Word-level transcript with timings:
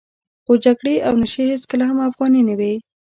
خو 0.45 0.53
جګړې 0.65 0.95
او 1.07 1.13
نشې 1.21 1.43
هېڅکله 1.51 1.83
هم 1.89 1.97
افغاني 2.09 2.41
نه 2.49 2.53
وې. 2.59 2.73